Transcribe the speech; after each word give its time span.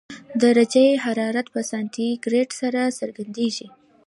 درجه 0.43 0.85
حرارت 1.03 1.47
په 1.53 1.61
سانتي 1.69 2.07
ګراد 2.23 2.49
سره 2.61 2.81
څرګندېږي. 2.99 3.67